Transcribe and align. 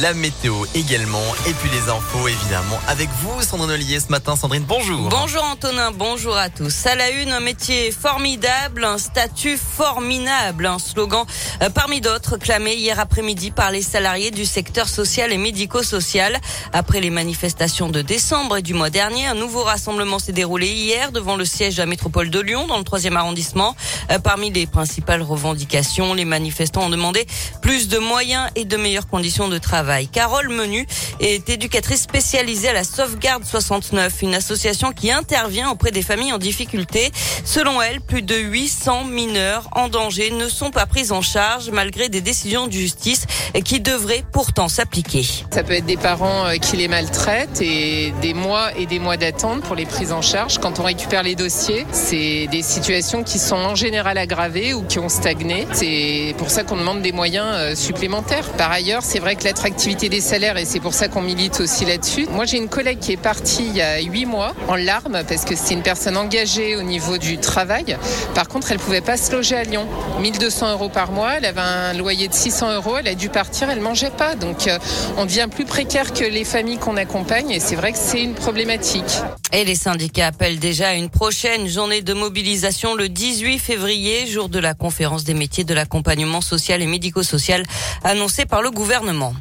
La 0.00 0.14
météo 0.14 0.64
également, 0.74 1.22
et 1.46 1.52
puis 1.52 1.70
les 1.70 1.88
infos 1.88 2.26
évidemment. 2.26 2.76
Avec 2.88 3.08
vous, 3.22 3.40
Sandrine 3.40 3.70
Ollier, 3.70 4.00
ce 4.00 4.08
matin. 4.08 4.34
Sandrine, 4.34 4.64
bonjour. 4.64 5.08
Bonjour 5.08 5.44
Antonin, 5.44 5.92
bonjour 5.92 6.36
à 6.36 6.50
tous. 6.50 6.86
À 6.86 6.96
la 6.96 7.10
une, 7.10 7.30
un 7.30 7.38
métier 7.38 7.92
formidable, 7.92 8.84
un 8.84 8.98
statut 8.98 9.56
formidable, 9.56 10.66
un 10.66 10.80
slogan 10.80 11.24
euh, 11.62 11.70
parmi 11.70 12.00
d'autres 12.00 12.36
clamé 12.36 12.74
hier 12.74 12.98
après-midi 12.98 13.52
par 13.52 13.70
les 13.70 13.80
salariés 13.80 14.32
du 14.32 14.44
secteur 14.44 14.88
social 14.88 15.32
et 15.32 15.38
médico-social. 15.38 16.36
Après 16.72 17.00
les 17.00 17.10
manifestations 17.10 17.88
de 17.88 18.02
décembre 18.02 18.56
et 18.56 18.62
du 18.62 18.74
mois 18.74 18.90
dernier, 18.90 19.26
un 19.26 19.34
nouveau 19.34 19.62
rassemblement 19.62 20.18
s'est 20.18 20.32
déroulé 20.32 20.66
hier 20.66 21.12
devant 21.12 21.36
le 21.36 21.44
siège 21.44 21.76
de 21.76 21.82
la 21.82 21.86
métropole 21.86 22.28
de 22.28 22.40
Lyon, 22.40 22.66
dans 22.66 22.78
le 22.78 22.84
troisième 22.84 23.16
arrondissement. 23.16 23.76
Euh, 24.10 24.18
parmi 24.18 24.50
les 24.50 24.66
principales 24.66 25.22
revendications, 25.22 26.12
les 26.12 26.24
manifestants 26.24 26.86
ont 26.86 26.90
demandé 26.90 27.24
plus 27.62 27.86
de 27.86 27.98
moyens 27.98 28.50
et 28.56 28.64
de 28.64 28.76
meilleures 28.76 29.06
conditions 29.06 29.46
de 29.46 29.58
travail 29.58 29.75
Carole 30.12 30.48
Menu 30.48 30.86
est 31.20 31.48
éducatrice 31.50 32.02
spécialisée 32.02 32.68
à 32.68 32.72
la 32.72 32.84
Sauvegarde 32.84 33.44
69, 33.44 34.22
une 34.22 34.34
association 34.34 34.92
qui 34.92 35.10
intervient 35.10 35.70
auprès 35.70 35.90
des 35.90 36.02
familles 36.02 36.32
en 36.32 36.38
difficulté. 36.38 37.10
Selon 37.44 37.82
elle, 37.82 38.00
plus 38.00 38.22
de 38.22 38.36
800 38.36 39.04
mineurs 39.04 39.68
en 39.72 39.88
danger 39.88 40.30
ne 40.30 40.48
sont 40.48 40.70
pas 40.70 40.86
pris 40.86 41.12
en 41.12 41.20
charge 41.20 41.70
malgré 41.70 42.08
des 42.08 42.20
décisions 42.20 42.66
de 42.66 42.72
justice 42.72 43.26
qui 43.64 43.80
devraient 43.80 44.24
pourtant 44.32 44.68
s'appliquer. 44.68 45.24
Ça 45.50 45.62
peut 45.62 45.74
être 45.74 45.86
des 45.86 45.96
parents 45.96 46.46
euh, 46.46 46.56
qui 46.56 46.76
les 46.76 46.88
maltraitent 46.88 47.60
et 47.60 48.14
des 48.22 48.34
mois 48.34 48.74
et 48.76 48.86
des 48.86 48.98
mois 48.98 49.16
d'attente 49.16 49.62
pour 49.62 49.76
les 49.76 49.86
prises 49.86 50.12
en 50.12 50.22
charge. 50.22 50.58
Quand 50.58 50.80
on 50.80 50.84
récupère 50.84 51.22
les 51.22 51.34
dossiers, 51.34 51.86
c'est 51.92 52.46
des 52.50 52.62
situations 52.62 53.22
qui 53.22 53.38
sont 53.38 53.56
en 53.56 53.74
général 53.74 54.16
aggravées 54.18 54.72
ou 54.74 54.82
qui 54.82 54.98
ont 54.98 55.08
stagné. 55.08 55.66
C'est 55.72 56.34
pour 56.38 56.50
ça 56.50 56.62
qu'on 56.62 56.76
demande 56.76 57.02
des 57.02 57.12
moyens 57.12 57.46
euh, 57.50 57.74
supplémentaires. 57.74 58.48
Par 58.52 58.70
ailleurs, 58.70 59.02
c'est 59.02 59.18
vrai 59.18 59.36
que 59.36 59.44
l'être 59.44 59.65
activité 59.66 60.08
des 60.08 60.20
salaires 60.20 60.56
et 60.56 60.64
c'est 60.64 60.80
pour 60.80 60.94
ça 60.94 61.08
qu'on 61.08 61.20
milite 61.20 61.60
aussi 61.60 61.84
là-dessus. 61.84 62.26
Moi, 62.30 62.44
j'ai 62.44 62.56
une 62.56 62.68
collègue 62.68 63.00
qui 63.00 63.12
est 63.12 63.16
partie 63.16 63.66
il 63.66 63.76
y 63.76 63.82
a 63.82 64.00
huit 64.00 64.24
mois 64.24 64.54
en 64.68 64.76
larmes 64.76 65.22
parce 65.28 65.44
que 65.44 65.56
c'est 65.56 65.74
une 65.74 65.82
personne 65.82 66.16
engagée 66.16 66.76
au 66.76 66.82
niveau 66.82 67.18
du 67.18 67.38
travail. 67.38 67.96
Par 68.34 68.48
contre, 68.48 68.70
elle 68.70 68.78
pouvait 68.78 69.00
pas 69.00 69.16
se 69.16 69.32
loger 69.32 69.56
à 69.56 69.64
Lyon. 69.64 69.86
1200 70.20 70.72
euros 70.72 70.88
par 70.88 71.10
mois, 71.10 71.34
elle 71.36 71.44
avait 71.44 71.60
un 71.60 71.92
loyer 71.94 72.28
de 72.28 72.34
600 72.34 72.74
euros, 72.76 72.96
elle 72.98 73.08
a 73.08 73.14
dû 73.14 73.28
partir, 73.28 73.68
elle 73.68 73.80
mangeait 73.80 74.10
pas. 74.10 74.36
Donc, 74.36 74.68
euh, 74.68 74.78
on 75.16 75.26
devient 75.26 75.48
plus 75.52 75.64
précaire 75.64 76.12
que 76.12 76.24
les 76.24 76.44
familles 76.44 76.78
qu'on 76.78 76.96
accompagne 76.96 77.50
et 77.50 77.60
c'est 77.60 77.76
vrai 77.76 77.92
que 77.92 77.98
c'est 77.98 78.22
une 78.22 78.34
problématique. 78.34 79.20
Et 79.52 79.64
les 79.64 79.74
syndicats 79.74 80.28
appellent 80.28 80.60
déjà 80.60 80.90
à 80.90 80.94
une 80.94 81.10
prochaine 81.10 81.66
journée 81.66 82.02
de 82.02 82.14
mobilisation 82.14 82.94
le 82.94 83.08
18 83.08 83.58
février, 83.58 84.26
jour 84.26 84.48
de 84.48 84.60
la 84.60 84.74
conférence 84.74 85.24
des 85.24 85.34
métiers 85.34 85.64
de 85.64 85.74
l'accompagnement 85.74 86.40
social 86.40 86.82
et 86.82 86.86
médico-social 86.86 87.64
annoncée 88.04 88.46
par 88.46 88.62
le 88.62 88.70
gouvernement. 88.70 89.34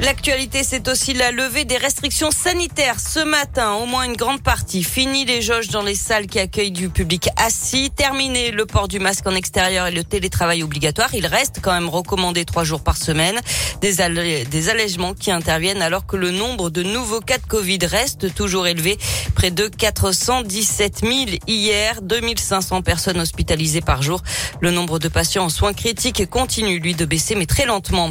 L'actualité, 0.00 0.62
c'est 0.62 0.86
aussi 0.86 1.12
la 1.12 1.32
levée 1.32 1.64
des 1.64 1.76
restrictions 1.76 2.30
sanitaires 2.30 3.00
ce 3.00 3.18
matin. 3.18 3.72
Au 3.74 3.86
moins 3.86 4.04
une 4.04 4.14
grande 4.14 4.40
partie. 4.40 4.84
Fini 4.84 5.24
les 5.24 5.42
jauges 5.42 5.68
dans 5.68 5.82
les 5.82 5.96
salles 5.96 6.28
qui 6.28 6.38
accueillent 6.38 6.70
du 6.70 6.88
public 6.88 7.28
assis. 7.36 7.90
Terminé 7.90 8.52
le 8.52 8.64
port 8.64 8.86
du 8.86 9.00
masque 9.00 9.26
en 9.26 9.34
extérieur 9.34 9.88
et 9.88 9.90
le 9.90 10.04
télétravail 10.04 10.62
obligatoire. 10.62 11.12
Il 11.14 11.26
reste 11.26 11.56
quand 11.60 11.72
même 11.72 11.88
recommandé 11.88 12.44
trois 12.44 12.62
jours 12.62 12.80
par 12.80 12.96
semaine. 12.96 13.40
Des, 13.80 13.96
des 14.44 14.68
allègements 14.68 15.14
qui 15.14 15.32
interviennent 15.32 15.82
alors 15.82 16.06
que 16.06 16.16
le 16.16 16.30
nombre 16.30 16.70
de 16.70 16.84
nouveaux 16.84 17.20
cas 17.20 17.38
de 17.38 17.46
Covid 17.46 17.80
reste 17.82 18.32
toujours 18.34 18.68
élevé. 18.68 18.98
Près 19.34 19.50
de 19.50 19.66
417 19.66 21.00
000 21.00 21.12
hier. 21.48 22.02
2500 22.02 22.82
personnes 22.82 23.20
hospitalisées 23.20 23.80
par 23.80 24.02
jour. 24.02 24.22
Le 24.60 24.70
nombre 24.70 25.00
de 25.00 25.08
patients 25.08 25.46
en 25.46 25.48
soins 25.48 25.72
critiques 25.72 26.30
continue, 26.30 26.78
lui, 26.78 26.94
de 26.94 27.04
baisser, 27.04 27.34
mais 27.34 27.46
très 27.46 27.66
lentement. 27.66 28.10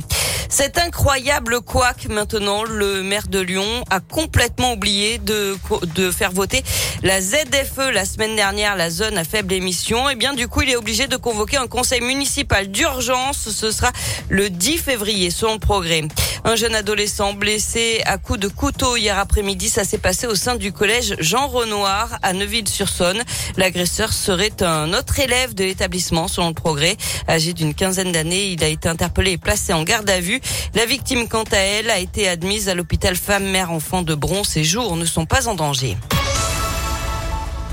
C'est 0.50 0.78
incroyable 0.78 1.62
quoique 1.62 2.08
maintenant 2.08 2.64
le 2.64 3.04
maire 3.04 3.28
de 3.28 3.40
Lyon 3.40 3.84
a 3.90 4.00
complètement 4.00 4.74
oublié 4.74 5.18
de, 5.18 5.58
de 5.96 6.12
faire 6.12 6.32
voter 6.32 6.64
la 7.04 7.22
ZFE 7.22 7.92
la 7.94 8.06
semaine 8.06 8.36
dernière, 8.36 8.76
la 8.76 8.90
zone 8.90 9.18
à 9.18 9.24
faible 9.24 9.54
émission. 9.54 10.10
Et 10.10 10.14
eh 10.14 10.16
bien 10.16 10.34
du 10.34 10.48
coup, 10.48 10.62
il 10.62 10.70
est 10.70 10.76
obligé 10.76 11.08
de 11.08 11.18
convoquer 11.18 11.58
un 11.58 11.68
conseil 11.68 12.02
municipal 12.02 12.68
d'urgence. 12.68 13.50
Ce 13.50 13.72
sera 13.72 13.92
le 14.30 14.50
10 14.50 14.78
février, 14.78 15.30
selon 15.30 15.54
le 15.54 15.60
progrès. 15.60 16.04
Un 16.44 16.56
jeune 16.56 16.76
adolescent 16.76 17.34
blessé 17.34 18.02
à 18.06 18.18
coups 18.18 18.40
de 18.40 18.48
couteau 18.48 18.96
hier 18.96 19.18
après-midi, 19.18 19.70
ça 19.70 19.84
s'est 19.84 19.98
passé 19.98 20.28
au 20.28 20.36
sein 20.36 20.56
du 20.56 20.72
collège 20.72 21.16
Jean 21.20 21.48
Renoir 21.48 22.20
à 22.22 22.34
Neuville-sur-Saône. 22.34 23.22
L'agresseur 23.58 24.14
serait 24.14 24.62
un 24.62 24.94
autre 24.94 25.20
élève 25.20 25.54
de 25.54 25.64
l'établissement, 25.64 26.28
selon 26.28 26.50
le 26.50 26.54
progrès. 26.54 26.98
Âgé 27.28 27.54
d'une 27.54 27.74
quinzaine 27.74 28.12
d'années, 28.12 28.52
il 28.52 28.64
a 28.64 28.68
été 28.68 28.88
interpellé 28.88 29.32
et 29.32 29.38
placé 29.38 29.74
en 29.74 29.84
garde 29.84 30.10
à 30.10 30.20
vue. 30.20 30.40
La 30.74 30.86
victime, 30.86 31.28
quant 31.28 31.44
à 31.52 31.58
elle, 31.58 31.90
a 31.90 32.00
été 32.00 32.28
admise 32.28 32.70
à 32.70 32.76
l'hôpital 32.76 33.16
femme-mère-enfant 33.16 34.02
de 34.02 34.16
Bron. 34.16 34.44
Ses 34.44 34.64
jours 34.64 34.96
ne 34.96 35.06
sont 35.06 35.26
pas 35.26 35.48
en 35.48 35.56
danger. 35.56 35.98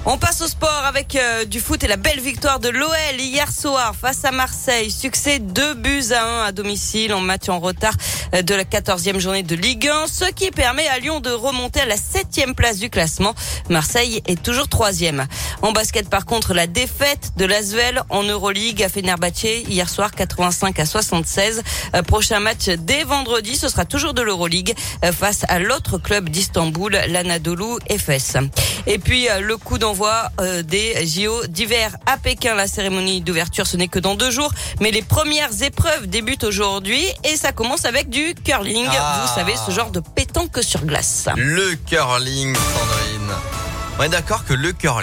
On 0.06 0.18
passe 0.18 0.42
au 0.42 0.46
sport 0.46 0.82
avec 0.84 1.16
euh, 1.16 1.46
du 1.46 1.60
foot 1.60 1.82
et 1.82 1.86
la 1.86 1.96
belle 1.96 2.20
victoire 2.20 2.60
de 2.60 2.68
l'OL 2.68 2.90
hier 3.18 3.50
soir 3.50 3.94
face 3.98 4.22
à 4.26 4.32
Marseille. 4.32 4.90
Succès 4.90 5.38
2 5.38 5.74
buts 5.74 6.12
à 6.12 6.42
1 6.42 6.44
à 6.44 6.52
domicile 6.52 7.14
en 7.14 7.20
match 7.20 7.48
en 7.48 7.58
retard 7.58 7.94
euh, 8.34 8.42
de 8.42 8.54
la 8.54 8.64
14e 8.64 9.18
journée 9.18 9.42
de 9.42 9.56
Ligue 9.56 9.88
1, 9.88 10.06
ce 10.06 10.26
qui 10.26 10.50
permet 10.50 10.86
à 10.88 10.98
Lyon 10.98 11.20
de 11.20 11.30
remonter 11.30 11.80
à 11.80 11.86
la 11.86 11.96
7e 11.96 12.52
place 12.52 12.76
du 12.76 12.90
classement. 12.90 13.34
Marseille 13.70 14.22
est 14.26 14.42
toujours 14.42 14.68
troisième. 14.68 15.26
En 15.62 15.72
basket 15.72 16.10
par 16.10 16.26
contre, 16.26 16.52
la 16.52 16.66
défaite 16.66 17.32
de 17.38 17.46
l'Asvel 17.46 18.02
en 18.10 18.24
Euroleague 18.24 18.82
à 18.82 18.90
Fenerbahçe 18.90 19.64
hier 19.66 19.88
soir 19.88 20.10
85 20.10 20.80
à 20.80 20.84
76. 20.84 21.62
Euh, 21.94 22.02
prochain 22.02 22.40
match 22.40 22.66
dès 22.66 23.04
vendredi, 23.04 23.56
ce 23.56 23.70
sera 23.70 23.86
toujours 23.86 24.12
de 24.12 24.20
l'Euroleague 24.20 24.74
face 25.12 25.46
à 25.48 25.58
l'autre 25.60 25.96
club 25.96 26.28
d'Istanbul, 26.28 26.92
l'Anadolu 27.08 27.78
Efes. 27.88 28.36
Et 28.86 28.98
puis 28.98 29.28
le 29.40 29.56
coup 29.56 29.78
d'envoi 29.78 30.30
euh, 30.40 30.62
des 30.62 31.06
JO 31.06 31.46
d'hiver 31.46 31.96
à 32.06 32.16
Pékin. 32.16 32.54
La 32.54 32.66
cérémonie 32.66 33.20
d'ouverture, 33.20 33.66
ce 33.66 33.76
n'est 33.76 33.88
que 33.88 33.98
dans 33.98 34.14
deux 34.14 34.30
jours, 34.30 34.52
mais 34.80 34.90
les 34.90 35.02
premières 35.02 35.62
épreuves 35.62 36.06
débutent 36.06 36.44
aujourd'hui 36.44 37.02
et 37.24 37.36
ça 37.36 37.52
commence 37.52 37.84
avec 37.84 38.10
du 38.10 38.34
curling. 38.44 38.86
Ah. 38.90 39.24
Vous 39.26 39.34
savez, 39.34 39.54
ce 39.66 39.72
genre 39.72 39.90
de 39.90 40.00
pétanque 40.00 40.58
sur 40.62 40.84
glace. 40.84 41.28
Le 41.36 41.74
curling, 41.86 42.54
Sandrine. 42.54 43.34
On 43.98 44.02
est 44.02 44.08
d'accord 44.08 44.44
que 44.44 44.54
le 44.54 44.72
curling 44.72 45.02